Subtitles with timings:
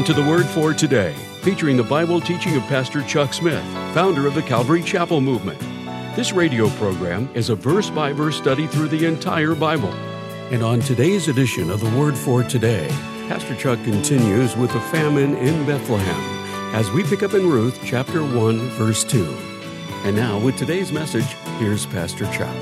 [0.00, 4.26] Welcome to the Word for Today, featuring the Bible teaching of Pastor Chuck Smith, founder
[4.26, 5.60] of the Calvary Chapel Movement.
[6.16, 9.92] This radio program is a verse by verse study through the entire Bible.
[10.50, 12.88] And on today's edition of the Word for Today,
[13.28, 18.24] Pastor Chuck continues with the famine in Bethlehem as we pick up in Ruth chapter
[18.24, 19.22] 1, verse 2.
[20.04, 22.56] And now, with today's message, here's Pastor Chuck.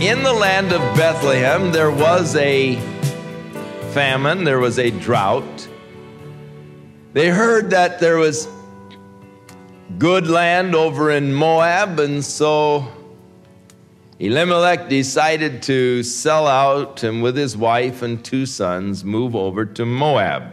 [0.00, 2.76] In the land of Bethlehem, there was a
[3.92, 5.57] famine, there was a drought.
[7.14, 8.46] They heard that there was
[9.96, 12.86] good land over in Moab, and so
[14.18, 19.86] Elimelech decided to sell out and with his wife and two sons move over to
[19.86, 20.52] Moab,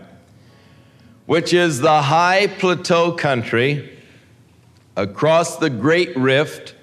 [1.26, 4.00] which is the high plateau country
[4.96, 6.74] across the Great Rift,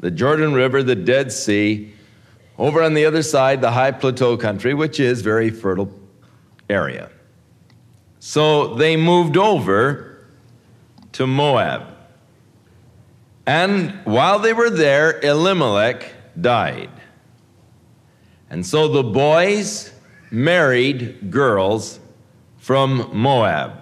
[0.00, 1.92] the Jordan River, the Dead Sea,
[2.58, 5.92] over on the other side, the high plateau country, which is very fertile
[6.68, 7.08] area.
[8.28, 10.26] So they moved over
[11.12, 11.86] to Moab.
[13.46, 16.90] And while they were there, Elimelech died.
[18.50, 19.92] And so the boys
[20.32, 22.00] married girls
[22.58, 23.78] from Moab.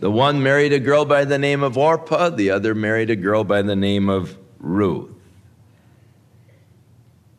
[0.00, 3.44] The one married a girl by the name of Orpah, the other married a girl
[3.44, 5.12] by the name of Ruth.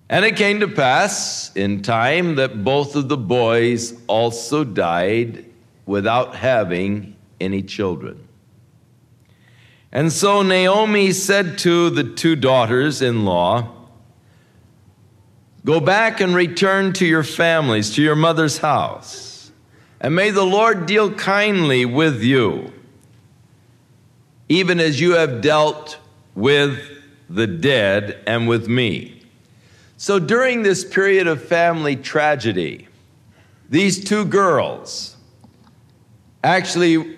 [0.08, 5.52] And it came to pass in time that both of the boys also died
[5.86, 8.28] without having any children.
[9.92, 13.72] And so Naomi said to the two daughters in law,
[15.64, 19.52] Go back and return to your families, to your mother's house,
[20.00, 22.72] and may the Lord deal kindly with you,
[24.48, 25.98] even as you have dealt
[26.36, 26.80] with
[27.30, 29.24] the dead and with me.
[29.98, 32.88] So during this period of family tragedy,
[33.70, 35.15] these two girls
[36.46, 37.18] actually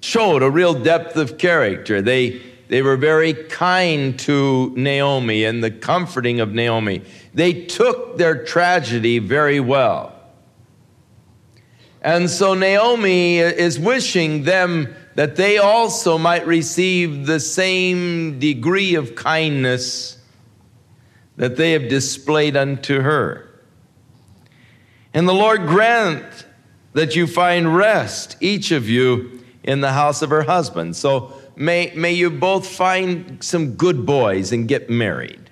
[0.00, 2.02] showed a real depth of character.
[2.02, 7.02] They, they were very kind to Naomi and the comforting of Naomi.
[7.34, 10.14] They took their tragedy very well.
[12.02, 19.16] And so Naomi is wishing them that they also might receive the same degree of
[19.16, 20.16] kindness
[21.36, 23.48] that they have displayed unto her.
[25.12, 26.46] And the Lord grant
[26.98, 30.96] that you find rest, each of you, in the house of her husband.
[30.96, 35.48] So may, may you both find some good boys and get married.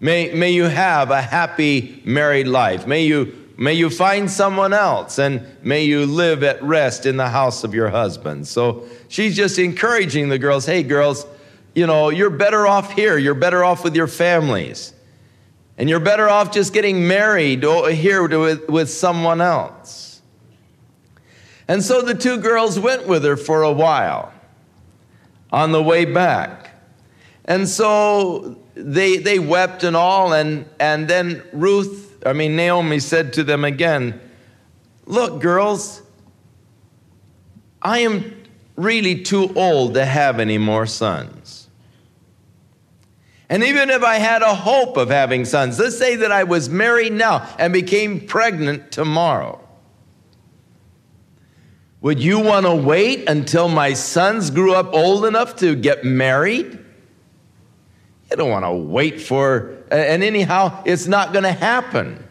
[0.00, 2.88] May, may you have a happy married life.
[2.88, 7.28] May you, may you find someone else and may you live at rest in the
[7.28, 8.48] house of your husband.
[8.48, 11.24] So she's just encouraging the girls hey, girls,
[11.76, 13.16] you know, you're better off here.
[13.16, 14.92] You're better off with your families.
[15.76, 20.07] And you're better off just getting married here with, with someone else.
[21.68, 24.32] And so the two girls went with her for a while
[25.52, 26.70] on the way back.
[27.44, 30.32] And so they, they wept and all.
[30.32, 34.20] And, and then Ruth, I mean, Naomi said to them again,
[35.06, 36.02] Look, girls,
[37.80, 38.42] I am
[38.76, 41.68] really too old to have any more sons.
[43.48, 46.68] And even if I had a hope of having sons, let's say that I was
[46.68, 49.66] married now and became pregnant tomorrow.
[52.00, 56.78] Would you want to wait until my sons grew up old enough to get married?
[58.30, 62.22] You don't want to wait for, and anyhow, it's not going to happen.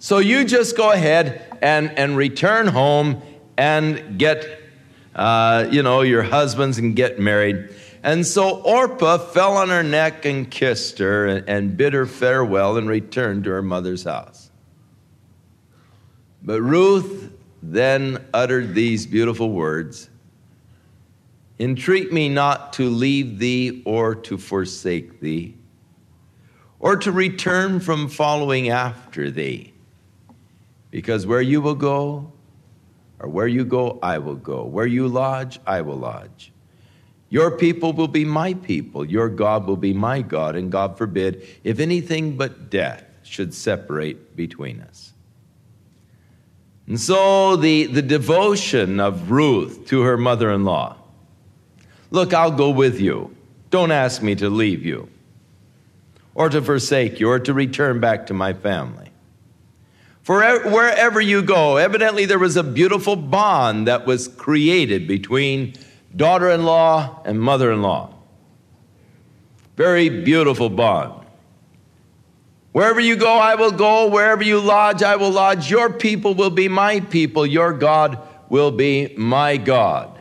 [0.00, 3.22] So you just go ahead and, and return home
[3.56, 4.60] and get,
[5.14, 7.68] uh, you know, your husbands and get married.
[8.02, 12.88] And so Orpah fell on her neck and kissed her and bid her farewell and
[12.88, 14.50] returned to her mother's house.
[16.42, 17.30] But Ruth
[17.72, 20.10] then uttered these beautiful words
[21.58, 25.56] Entreat me not to leave thee or to forsake thee,
[26.80, 29.72] or to return from following after thee.
[30.90, 32.32] Because where you will go,
[33.20, 34.64] or where you go, I will go.
[34.64, 36.52] Where you lodge, I will lodge.
[37.30, 39.04] Your people will be my people.
[39.04, 40.56] Your God will be my God.
[40.56, 45.13] And God forbid if anything but death should separate between us.
[46.86, 50.96] And so the, the devotion of Ruth to her mother in law
[52.10, 53.34] look, I'll go with you.
[53.70, 55.08] Don't ask me to leave you
[56.34, 59.10] or to forsake you or to return back to my family.
[60.22, 60.40] For
[60.70, 65.74] wherever you go, evidently there was a beautiful bond that was created between
[66.14, 68.14] daughter in law and mother in law.
[69.76, 71.23] Very beautiful bond.
[72.74, 74.08] Wherever you go, I will go.
[74.08, 75.70] Wherever you lodge, I will lodge.
[75.70, 77.46] Your people will be my people.
[77.46, 78.18] Your God
[78.48, 80.18] will be my God.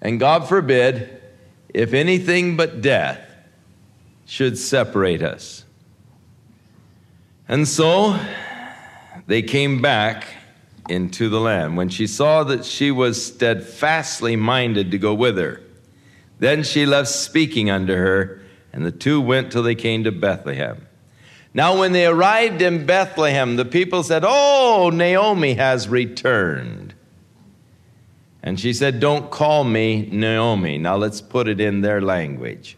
[0.00, 1.20] And God forbid
[1.74, 3.20] if anything but death
[4.24, 5.64] should separate us.
[7.48, 8.16] And so
[9.26, 10.28] they came back
[10.88, 11.76] into the land.
[11.76, 15.60] When she saw that she was steadfastly minded to go with her,
[16.38, 18.40] then she left speaking unto her,
[18.72, 20.86] and the two went till they came to Bethlehem.
[21.52, 26.94] Now, when they arrived in Bethlehem, the people said, Oh, Naomi has returned.
[28.42, 30.78] And she said, Don't call me Naomi.
[30.78, 32.76] Now let's put it in their language.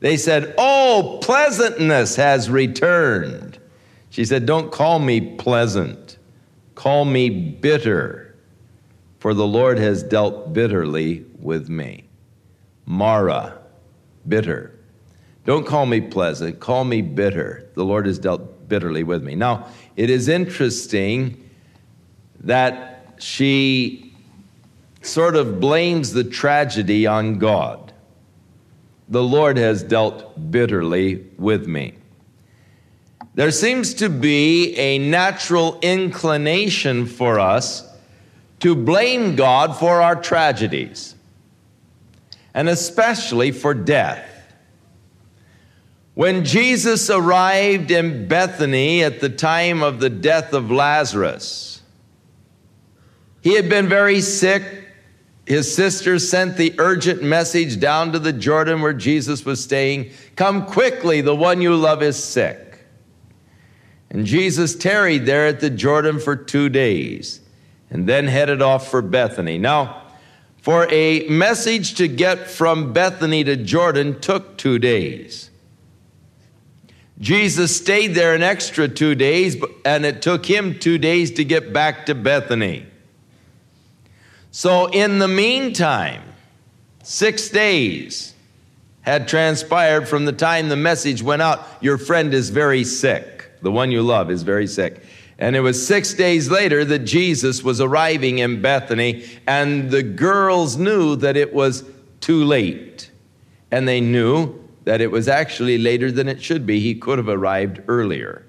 [0.00, 3.58] They said, Oh, pleasantness has returned.
[4.10, 6.18] She said, Don't call me pleasant,
[6.74, 8.34] call me bitter,
[9.18, 12.04] for the Lord has dealt bitterly with me.
[12.86, 13.58] Mara,
[14.26, 14.79] bitter.
[15.46, 17.70] Don't call me pleasant, call me bitter.
[17.74, 19.34] The Lord has dealt bitterly with me.
[19.34, 19.66] Now,
[19.96, 21.50] it is interesting
[22.40, 24.14] that she
[25.02, 27.92] sort of blames the tragedy on God.
[29.08, 31.94] The Lord has dealt bitterly with me.
[33.34, 37.86] There seems to be a natural inclination for us
[38.60, 41.14] to blame God for our tragedies,
[42.52, 44.29] and especially for death.
[46.20, 51.80] When Jesus arrived in Bethany at the time of the death of Lazarus,
[53.40, 54.62] he had been very sick.
[55.46, 60.66] His sisters sent the urgent message down to the Jordan where Jesus was staying Come
[60.66, 62.84] quickly, the one you love is sick.
[64.10, 67.40] And Jesus tarried there at the Jordan for two days
[67.88, 69.56] and then headed off for Bethany.
[69.56, 70.02] Now,
[70.58, 75.49] for a message to get from Bethany to Jordan took two days.
[77.20, 81.72] Jesus stayed there an extra two days, and it took him two days to get
[81.72, 82.86] back to Bethany.
[84.50, 86.22] So, in the meantime,
[87.02, 88.34] six days
[89.02, 93.50] had transpired from the time the message went out your friend is very sick.
[93.62, 95.02] The one you love is very sick.
[95.38, 100.76] And it was six days later that Jesus was arriving in Bethany, and the girls
[100.76, 101.84] knew that it was
[102.20, 103.10] too late.
[103.70, 106.80] And they knew that it was actually later than it should be.
[106.80, 108.44] He could have arrived earlier.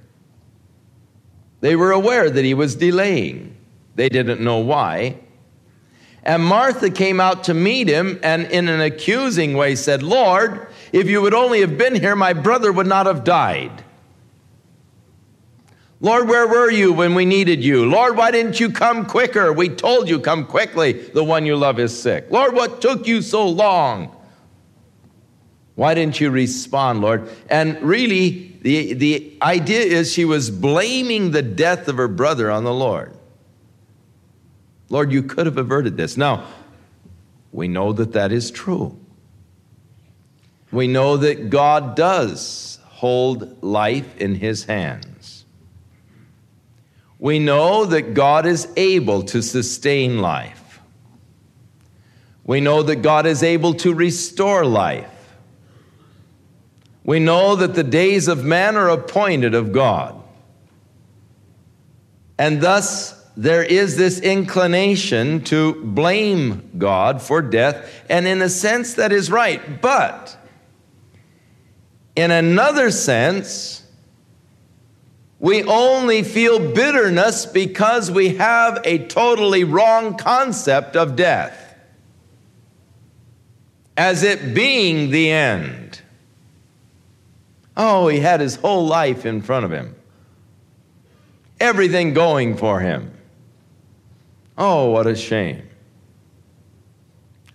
[1.60, 3.56] They were aware that he was delaying,
[3.96, 5.18] they didn't know why.
[6.24, 11.10] And Martha came out to meet him and, in an accusing way, said, Lord, if
[11.10, 13.84] you would only have been here, my brother would not have died.
[16.00, 17.88] Lord, where were you when we needed you?
[17.88, 19.54] Lord, why didn't you come quicker?
[19.54, 20.94] We told you, come quickly.
[20.94, 22.28] The one you love is sick.
[22.30, 24.16] Lord, what took you so long?
[25.82, 27.28] Why didn't you respond, Lord?
[27.50, 32.64] And really, the, the idea is she was blaming the death of her brother on
[32.66, 33.18] the Lord.
[34.90, 36.18] Lord, you could have averted this.
[36.18, 36.46] Now,
[37.52, 38.96] we know that that is true.
[40.72, 45.46] We know that God does hold life in his hands.
[47.18, 50.80] We know that God is able to sustain life.
[52.44, 55.08] We know that God is able to restore life.
[57.04, 60.22] We know that the days of man are appointed of God.
[62.38, 68.96] And thus, there is this inclination to blame God for death, and in a sense,
[68.96, 69.82] that is right.
[69.82, 70.38] But
[72.16, 73.84] in another sense,
[75.40, 81.58] we only feel bitterness because we have a totally wrong concept of death
[83.98, 86.02] as it being the end.
[87.76, 89.96] Oh, he had his whole life in front of him,
[91.60, 93.12] everything going for him.
[94.58, 95.68] Oh, what a shame.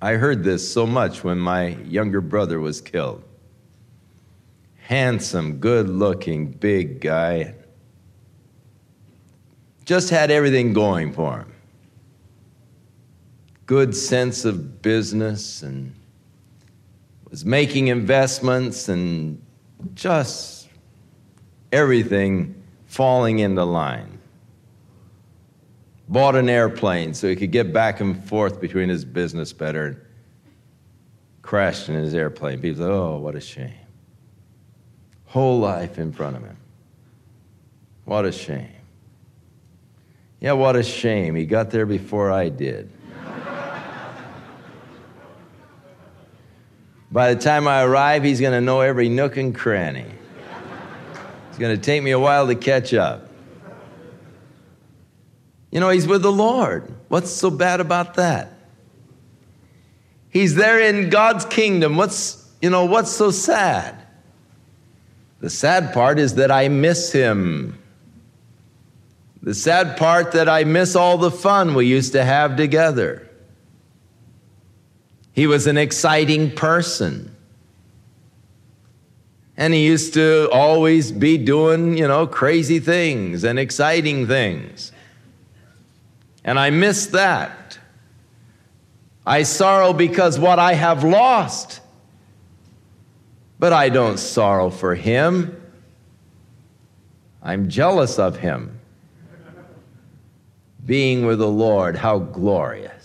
[0.00, 3.23] I heard this so much when my younger brother was killed.
[4.78, 7.54] Handsome, good looking, big guy.
[9.85, 11.52] Just had everything going for him.
[13.66, 15.94] Good sense of business and
[17.30, 19.42] was making investments and
[19.95, 20.68] just
[21.73, 24.18] everything falling into line.
[26.09, 30.06] Bought an airplane so he could get back and forth between his business better
[31.47, 32.61] crashed in his airplane.
[32.61, 33.73] People said, oh, what a shame.
[35.26, 36.56] Whole life in front of him.
[38.04, 38.68] What a shame.
[40.40, 41.35] Yeah, what a shame.
[41.35, 42.90] He got there before I did.
[47.16, 50.04] By the time I arrive, he's going to know every nook and cranny.
[51.49, 53.30] It's going to take me a while to catch up.
[55.70, 56.92] You know, he's with the Lord.
[57.08, 58.52] What's so bad about that?
[60.28, 61.96] He's there in God's kingdom.
[61.96, 63.96] What's, you know, what's so sad?
[65.40, 67.82] The sad part is that I miss him.
[69.42, 73.25] The sad part that I miss all the fun we used to have together.
[75.37, 77.37] He was an exciting person.
[79.55, 84.93] And he used to always be doing, you know, crazy things and exciting things.
[86.43, 87.78] And I miss that.
[89.26, 91.81] I sorrow because what I have lost.
[93.59, 95.55] But I don't sorrow for him.
[97.43, 98.81] I'm jealous of him.
[100.87, 102.96] Being with the Lord, how glorious.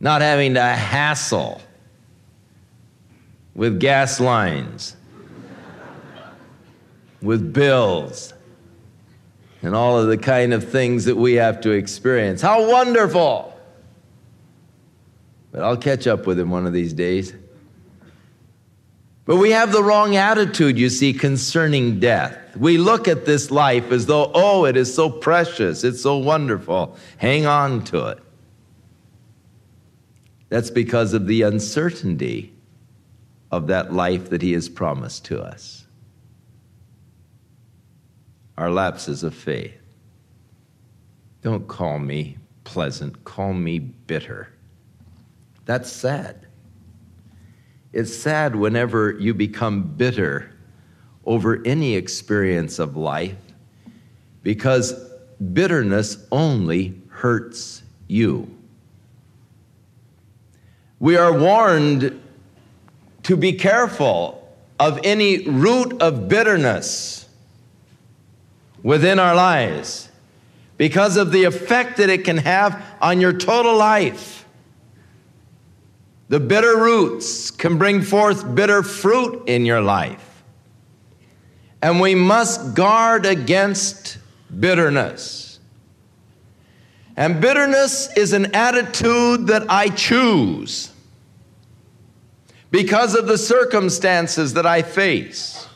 [0.00, 1.60] Not having to hassle
[3.54, 4.96] with gas lines,
[7.20, 8.32] with bills,
[9.62, 12.40] and all of the kind of things that we have to experience.
[12.40, 13.54] How wonderful!
[15.52, 17.34] But I'll catch up with him one of these days.
[19.26, 22.56] But we have the wrong attitude, you see, concerning death.
[22.56, 26.96] We look at this life as though, oh, it is so precious, it's so wonderful.
[27.18, 28.18] Hang on to it.
[30.50, 32.52] That's because of the uncertainty
[33.50, 35.86] of that life that He has promised to us.
[38.58, 39.80] Our lapses of faith.
[41.40, 44.52] Don't call me pleasant, call me bitter.
[45.64, 46.46] That's sad.
[47.92, 50.52] It's sad whenever you become bitter
[51.24, 53.36] over any experience of life
[54.42, 54.92] because
[55.52, 58.59] bitterness only hurts you.
[61.00, 62.22] We are warned
[63.24, 64.36] to be careful
[64.78, 67.28] of any root of bitterness
[68.82, 70.08] within our lives
[70.76, 74.46] because of the effect that it can have on your total life.
[76.28, 80.44] The bitter roots can bring forth bitter fruit in your life.
[81.82, 84.18] And we must guard against
[84.58, 85.49] bitterness.
[87.20, 90.90] And bitterness is an attitude that I choose
[92.70, 95.68] because of the circumstances that I face.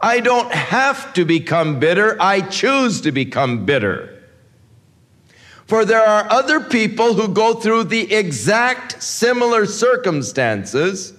[0.00, 4.24] I don't have to become bitter, I choose to become bitter.
[5.66, 11.12] For there are other people who go through the exact similar circumstances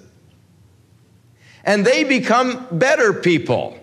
[1.64, 3.78] and they become better people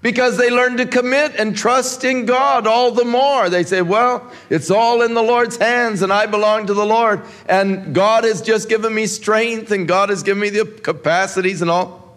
[0.00, 3.50] because they learn to commit and trust in God all the more.
[3.50, 7.22] They say, Well, it's all in the Lord's hands, and I belong to the Lord,
[7.48, 11.70] and God has just given me strength, and God has given me the capacities and
[11.70, 12.16] all.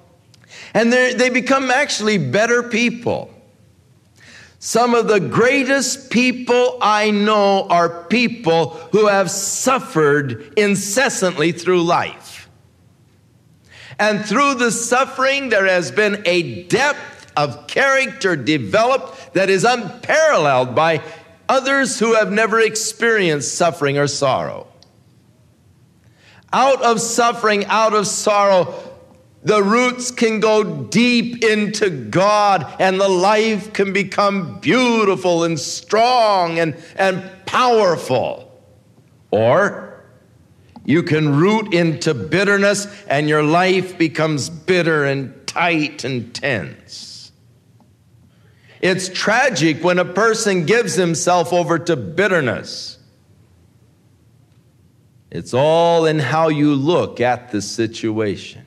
[0.73, 3.33] And they become actually better people.
[4.59, 12.47] Some of the greatest people I know are people who have suffered incessantly through life.
[13.97, 20.75] And through the suffering, there has been a depth of character developed that is unparalleled
[20.75, 21.01] by
[21.47, 24.67] others who have never experienced suffering or sorrow.
[26.53, 28.73] Out of suffering, out of sorrow,
[29.43, 36.59] the roots can go deep into God and the life can become beautiful and strong
[36.59, 38.47] and, and powerful.
[39.31, 40.03] Or
[40.85, 47.10] you can root into bitterness and your life becomes bitter and tight and tense.
[48.81, 52.97] It's tragic when a person gives himself over to bitterness.
[55.29, 58.65] It's all in how you look at the situation.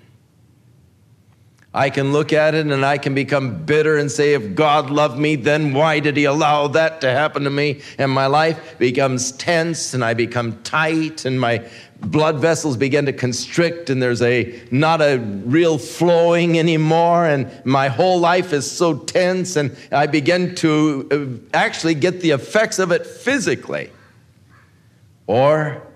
[1.74, 5.18] I can look at it and I can become bitter and say, if God loved
[5.18, 7.80] me, then why did He allow that to happen to me?
[7.98, 11.68] And my life becomes tense and I become tight and my
[12.06, 17.88] blood vessels begin to constrict and there's a not a real flowing anymore and my
[17.88, 22.92] whole life is so tense and I begin to uh, actually get the effects of
[22.92, 23.90] it physically.
[25.26, 25.86] Or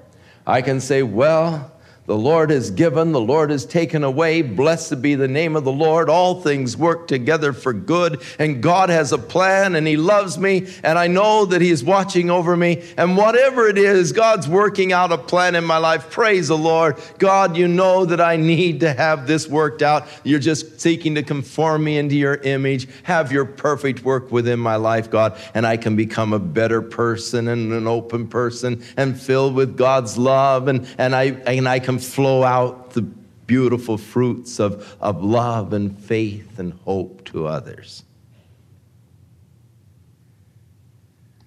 [0.46, 1.70] I can say, well,
[2.08, 4.40] the Lord has given, the Lord has taken away.
[4.40, 6.08] Blessed be the name of the Lord.
[6.08, 10.66] All things work together for good, and God has a plan, and He loves me,
[10.82, 12.82] and I know that He is watching over me.
[12.96, 16.08] And whatever it is, God's working out a plan in my life.
[16.08, 16.96] Praise the Lord.
[17.18, 20.08] God, you know that I need to have this worked out.
[20.24, 22.88] You're just seeking to conform me into your image.
[23.02, 27.48] Have your perfect work within my life, God, and I can become a better person
[27.48, 31.98] and an open person and filled with God's love, and, and, I, and I can
[31.99, 33.02] flow out the
[33.49, 38.05] beautiful fruits of, of love and faith and hope to others.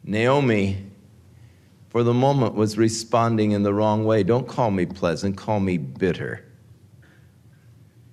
[0.04, 0.84] Naomi,
[1.90, 4.24] for the moment, was responding in the wrong way.
[4.24, 6.44] Don't call me pleasant, call me bitter.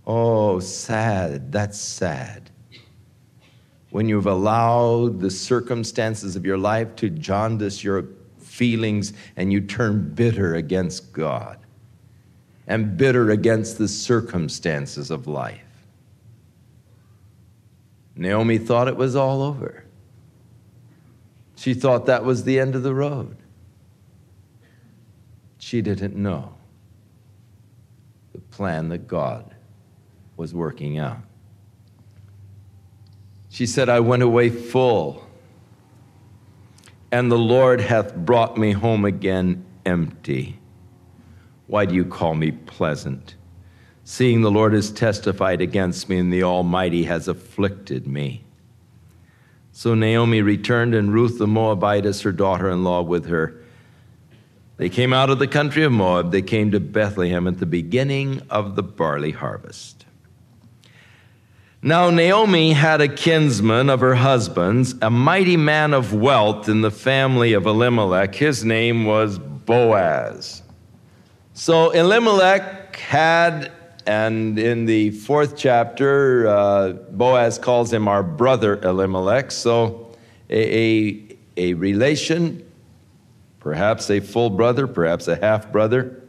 [0.06, 2.50] Oh, sad, that's sad.
[3.90, 8.04] When you've allowed the circumstances of your life to jaundice your
[8.38, 11.58] feelings and you turn bitter against God
[12.68, 15.64] and bitter against the circumstances of life.
[18.14, 19.84] Naomi thought it was all over.
[21.56, 23.36] She thought that was the end of the road.
[25.58, 26.54] She didn't know
[28.32, 29.54] the plan that God
[30.36, 31.18] was working out.
[33.48, 35.26] She said, I went away full,
[37.10, 40.57] and the Lord hath brought me home again empty.
[41.68, 43.36] Why do you call me pleasant?
[44.02, 48.42] Seeing the Lord has testified against me, and the Almighty has afflicted me.
[49.70, 53.62] So Naomi returned, and Ruth the Moabitess, her daughter in law, with her.
[54.78, 56.32] They came out of the country of Moab.
[56.32, 60.06] They came to Bethlehem at the beginning of the barley harvest.
[61.82, 66.90] Now Naomi had a kinsman of her husband's, a mighty man of wealth in the
[66.90, 68.34] family of Elimelech.
[68.34, 70.62] His name was Boaz.
[71.58, 73.72] So Elimelech had
[74.06, 79.50] and in the fourth chapter, uh, Boaz calls him our brother Elimelech.
[79.50, 80.16] So
[80.48, 82.64] a, a, a relation,
[83.58, 86.22] perhaps a full brother, perhaps a half brother,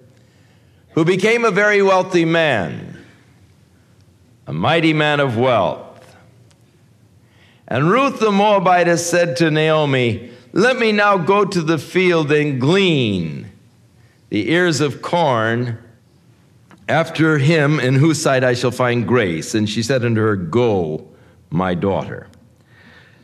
[0.94, 2.98] who became a very wealthy man,
[4.48, 6.16] a mighty man of wealth.
[7.68, 12.60] And Ruth the Moabitess said to Naomi, Let me now go to the field and
[12.60, 13.49] glean
[14.30, 15.78] the ears of corn
[16.88, 19.54] after him, in whose sight I shall find grace.
[19.54, 21.08] And she said unto her, Go,
[21.50, 22.28] my daughter.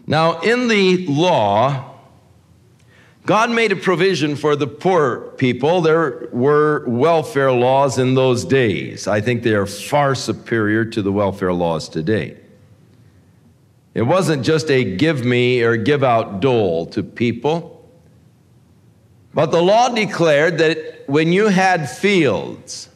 [0.08, 1.96] Now, in the law,
[3.26, 5.82] God made a provision for the poor people.
[5.82, 9.08] There were welfare laws in those days.
[9.08, 12.38] I think they are far superior to the welfare laws today.
[13.96, 17.75] It wasn't just a give me or give out dole to people.
[19.36, 22.88] But the law declared that when you had fields,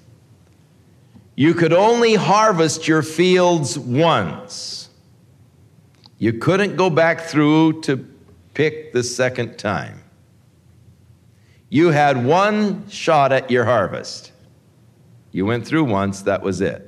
[1.35, 4.89] you could only harvest your fields once.
[6.17, 7.97] You couldn't go back through to
[8.53, 10.01] pick the second time.
[11.69, 14.31] You had one shot at your harvest.
[15.33, 16.85] You went through once, that was it.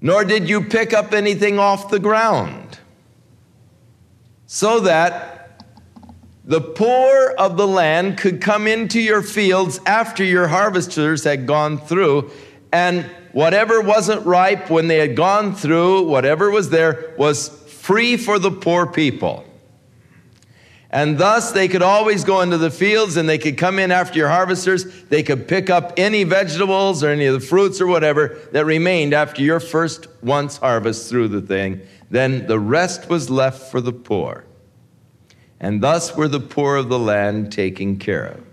[0.00, 2.78] Nor did you pick up anything off the ground.
[4.46, 5.35] So that
[6.46, 11.76] the poor of the land could come into your fields after your harvesters had gone
[11.76, 12.30] through
[12.72, 18.38] and whatever wasn't ripe when they had gone through, whatever was there, was free for
[18.38, 19.44] the poor people.
[20.88, 24.18] And thus they could always go into the fields and they could come in after
[24.18, 25.04] your harvesters.
[25.04, 29.12] They could pick up any vegetables or any of the fruits or whatever that remained
[29.12, 31.80] after your first once harvest through the thing.
[32.08, 34.44] Then the rest was left for the poor.
[35.60, 38.44] And thus were the poor of the land taken care of.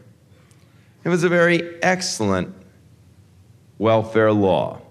[1.03, 2.55] It was a very excellent
[3.77, 4.81] welfare law.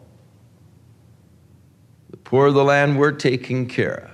[2.10, 4.12] The poor of the land were taken care of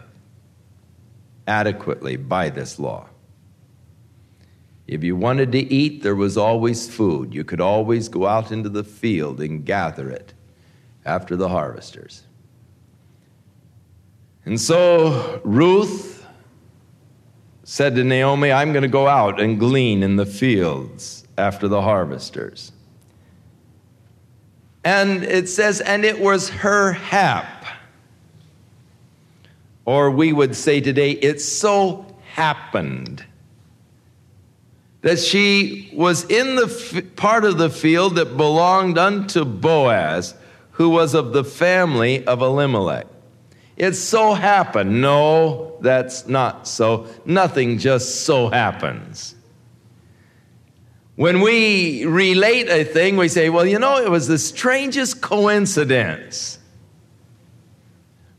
[1.48, 3.08] adequately by this law.
[4.86, 7.34] If you wanted to eat, there was always food.
[7.34, 10.34] You could always go out into the field and gather it
[11.04, 12.22] after the harvesters.
[14.44, 16.17] And so Ruth
[17.70, 21.82] said to Naomi, I'm going to go out and glean in the fields after the
[21.82, 22.72] harvesters.
[24.82, 27.66] And it says, and it was her hap.
[29.84, 33.22] Or we would say today, it so happened
[35.02, 40.34] that she was in the f- part of the field that belonged unto Boaz,
[40.70, 43.08] who was of the family of Elimelech.
[43.76, 45.02] It so happened.
[45.02, 47.06] No, that's not so.
[47.24, 49.34] Nothing just so happens.
[51.16, 56.58] When we relate a thing, we say, well, you know, it was the strangest coincidence.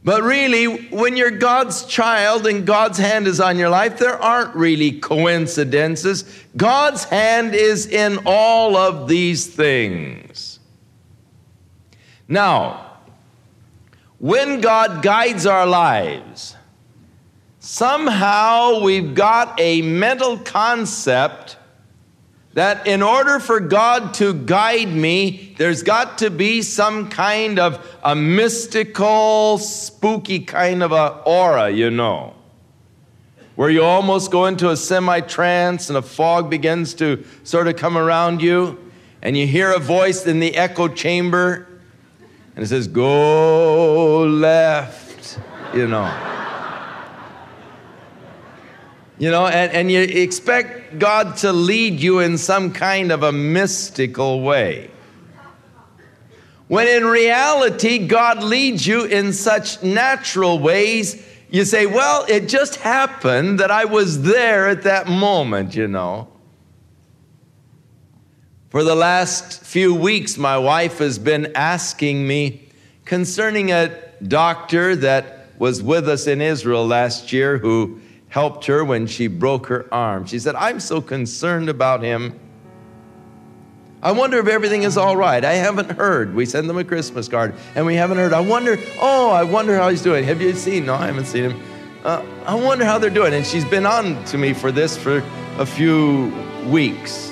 [0.02, 4.56] But really, when you're God's child and God's hand is on your life, there aren't
[4.56, 6.23] really coincidences.
[6.56, 10.60] God's hand is in all of these things.
[12.30, 12.99] Now,
[14.19, 16.56] when God guides our lives,
[17.60, 21.58] somehow we've got a mental concept
[22.54, 27.98] that in order for God to guide me, there's got to be some kind of
[28.04, 32.34] a mystical, spooky kind of a aura, you know,
[33.56, 37.76] where you almost go into a semi trance and a fog begins to sort of
[37.76, 38.80] come around you,
[39.22, 41.67] and you hear a voice in the echo chamber,
[42.56, 45.39] and it says, Go left,
[45.74, 46.29] you know.
[49.19, 53.34] You know, and, and you expect God to lead you in some kind of a
[53.34, 54.89] mystical way.
[56.69, 62.77] When in reality, God leads you in such natural ways, you say, Well, it just
[62.77, 66.29] happened that I was there at that moment, you know.
[68.69, 72.69] For the last few weeks, my wife has been asking me
[73.03, 73.91] concerning a
[74.25, 77.99] doctor that was with us in Israel last year who
[78.30, 80.26] helped her when she broke her arm.
[80.26, 82.39] She said, I'm so concerned about him.
[84.02, 85.44] I wonder if everything is all right.
[85.44, 86.34] I haven't heard.
[86.34, 88.32] We send them a Christmas card and we haven't heard.
[88.32, 90.24] I wonder, oh, I wonder how he's doing.
[90.24, 90.86] Have you seen?
[90.86, 91.62] No, I haven't seen him.
[92.06, 93.34] Uh, I wonder how they're doing.
[93.34, 95.18] And she's been on to me for this for
[95.58, 96.32] a few
[96.68, 97.29] weeks.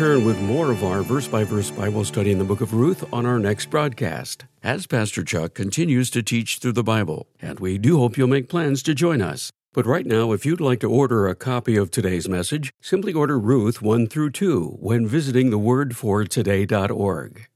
[0.00, 3.04] Return with more of our verse by verse Bible study in the book of Ruth
[3.12, 7.76] on our next broadcast, as Pastor Chuck continues to teach through the Bible, and we
[7.76, 9.52] do hope you'll make plans to join us.
[9.74, 13.38] But right now, if you'd like to order a copy of today's message, simply order
[13.38, 17.46] Ruth 1 through 2 when visiting thewordfortoday.org.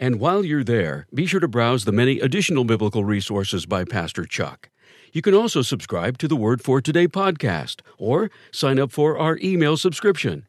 [0.00, 4.24] And while you're there, be sure to browse the many additional biblical resources by Pastor
[4.24, 4.68] Chuck.
[5.12, 9.38] You can also subscribe to the Word for Today podcast or sign up for our
[9.40, 10.48] email subscription.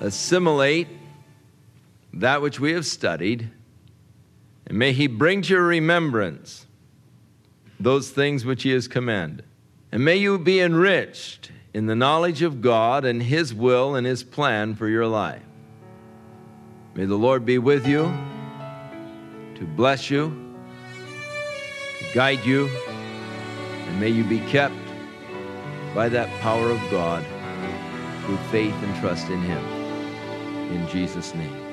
[0.00, 0.88] assimilate
[2.14, 3.50] that which we have studied,
[4.66, 6.66] and may He bring to your remembrance
[7.80, 9.44] those things which He has commanded.
[9.92, 14.22] And may you be enriched in the knowledge of God and His will and His
[14.22, 15.42] plan for your life.
[16.94, 18.12] May the Lord be with you,
[19.54, 20.54] to bless you,
[22.00, 22.68] to guide you,
[23.86, 24.74] and may you be kept
[25.94, 27.24] by that power of God
[28.24, 29.77] through faith and trust in Him
[30.70, 31.68] in Jesus' name.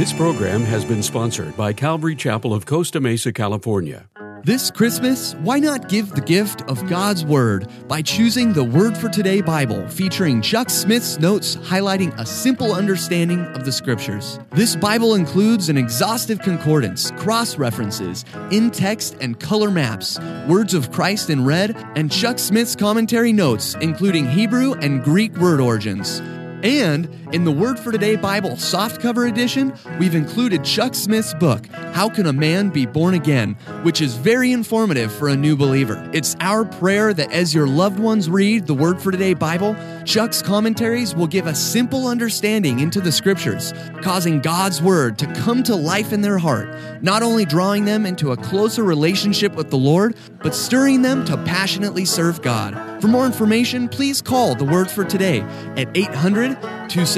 [0.00, 4.08] This program has been sponsored by Calvary Chapel of Costa Mesa, California.
[4.42, 9.10] This Christmas, why not give the gift of God's Word by choosing the Word for
[9.10, 14.40] Today Bible featuring Chuck Smith's notes highlighting a simple understanding of the Scriptures?
[14.52, 20.90] This Bible includes an exhaustive concordance, cross references, in text and color maps, words of
[20.90, 26.20] Christ in red, and Chuck Smith's commentary notes, including Hebrew and Greek word origins.
[26.62, 32.08] And in the Word for Today Bible softcover edition, we've included Chuck Smith's book, How
[32.08, 36.08] Can a Man Be Born Again, which is very informative for a new believer.
[36.12, 40.42] It's our prayer that as your loved ones read the Word for Today Bible, Chuck's
[40.42, 45.76] commentaries will give a simple understanding into the scriptures, causing God's Word to come to
[45.76, 50.16] life in their heart, not only drawing them into a closer relationship with the Lord,
[50.42, 53.00] but stirring them to passionately serve God.
[53.00, 55.40] For more information, please call the Word for Today
[55.76, 56.58] at 800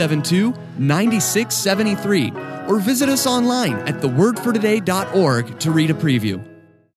[0.02, 2.32] 272 9673
[2.68, 6.51] or visit us online at thewordfortoday.org to read a preview.